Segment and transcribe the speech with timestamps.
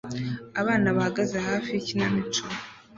[0.61, 2.43] Abana bahagaze hafi yikinamico